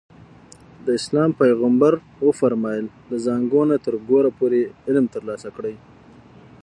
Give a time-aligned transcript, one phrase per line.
[0.85, 1.93] د اسلام پیغمبر
[2.25, 5.75] وفرمایل له زانګو نه تر ګوره پورې علم ترلاسه کړئ.